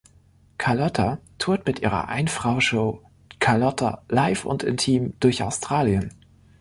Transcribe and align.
Carlotta 0.57 1.19
tourt 1.37 1.67
mit 1.67 1.81
ihrer 1.81 2.07
Ein-Frau-Show 2.07 3.03
„Carlotta: 3.39 4.03
live 4.09 4.45
und 4.45 4.63
intim“ 4.63 5.13
durch 5.19 5.43
Australien. 5.43 6.11